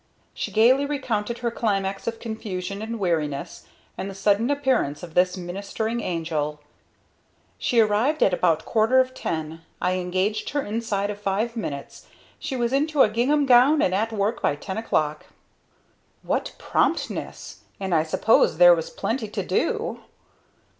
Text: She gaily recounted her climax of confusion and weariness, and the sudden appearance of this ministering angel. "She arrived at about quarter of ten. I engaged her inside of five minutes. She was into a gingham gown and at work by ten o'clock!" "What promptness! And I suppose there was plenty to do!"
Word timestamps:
She 0.33 0.51
gaily 0.51 0.87
recounted 0.87 1.37
her 1.45 1.51
climax 1.51 2.07
of 2.07 2.19
confusion 2.19 2.81
and 2.81 2.99
weariness, 2.99 3.67
and 3.95 4.09
the 4.09 4.15
sudden 4.15 4.49
appearance 4.49 5.03
of 5.03 5.13
this 5.13 5.37
ministering 5.37 6.01
angel. 6.01 6.59
"She 7.59 7.79
arrived 7.79 8.23
at 8.23 8.33
about 8.33 8.65
quarter 8.65 8.99
of 8.99 9.13
ten. 9.13 9.61
I 9.79 9.97
engaged 9.99 10.49
her 10.49 10.63
inside 10.65 11.11
of 11.11 11.21
five 11.21 11.55
minutes. 11.55 12.07
She 12.39 12.55
was 12.55 12.73
into 12.73 13.03
a 13.03 13.09
gingham 13.09 13.45
gown 13.45 13.79
and 13.79 13.93
at 13.93 14.11
work 14.11 14.41
by 14.41 14.55
ten 14.55 14.79
o'clock!" 14.79 15.27
"What 16.23 16.55
promptness! 16.57 17.59
And 17.79 17.93
I 17.93 18.01
suppose 18.01 18.57
there 18.57 18.73
was 18.73 18.89
plenty 18.89 19.27
to 19.27 19.43
do!" 19.45 19.99